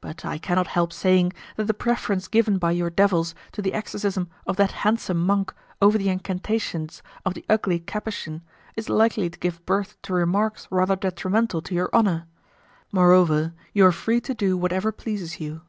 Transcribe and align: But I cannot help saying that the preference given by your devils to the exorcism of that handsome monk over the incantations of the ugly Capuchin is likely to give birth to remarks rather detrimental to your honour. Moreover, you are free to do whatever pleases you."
But 0.00 0.24
I 0.24 0.38
cannot 0.38 0.68
help 0.68 0.90
saying 0.90 1.34
that 1.56 1.64
the 1.66 1.74
preference 1.74 2.28
given 2.28 2.56
by 2.56 2.70
your 2.70 2.88
devils 2.88 3.34
to 3.52 3.60
the 3.60 3.74
exorcism 3.74 4.30
of 4.46 4.56
that 4.56 4.70
handsome 4.72 5.18
monk 5.18 5.52
over 5.82 5.98
the 5.98 6.08
incantations 6.08 7.02
of 7.26 7.34
the 7.34 7.44
ugly 7.46 7.78
Capuchin 7.80 8.40
is 8.74 8.88
likely 8.88 9.28
to 9.28 9.38
give 9.38 9.66
birth 9.66 10.00
to 10.04 10.14
remarks 10.14 10.66
rather 10.70 10.96
detrimental 10.96 11.60
to 11.60 11.74
your 11.74 11.90
honour. 11.92 12.26
Moreover, 12.90 13.52
you 13.74 13.84
are 13.84 13.92
free 13.92 14.22
to 14.22 14.32
do 14.32 14.56
whatever 14.56 14.92
pleases 14.92 15.40
you." 15.40 15.60